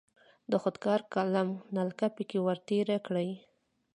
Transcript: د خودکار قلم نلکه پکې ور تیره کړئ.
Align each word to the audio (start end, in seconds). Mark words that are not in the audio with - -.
د 0.51 0.53
خودکار 0.61 0.99
قلم 1.13 1.49
نلکه 1.77 2.07
پکې 2.15 2.39
ور 2.45 2.57
تیره 2.67 2.97
کړئ. 3.07 3.29